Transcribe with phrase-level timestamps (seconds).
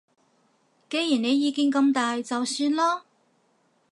[0.89, 3.03] 既然你意見咁大就算啦